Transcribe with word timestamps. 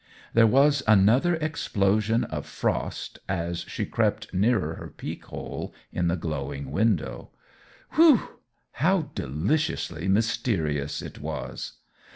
There 0.33 0.47
was 0.47 0.81
another 0.87 1.35
explosion 1.35 2.23
of 2.23 2.47
frost 2.47 3.19
as 3.29 3.59
she 3.67 3.85
crept 3.85 4.33
nearer 4.33 4.73
her 4.77 4.87
peek 4.97 5.25
hole 5.25 5.75
in 5.91 6.07
the 6.07 6.15
glowing 6.15 6.71
window. 6.71 7.29
Whew! 7.93 8.39
How 8.71 9.11
deliciously 9.13 10.07
mysterious 10.07 11.03
it 11.03 11.19
was! 11.19 11.73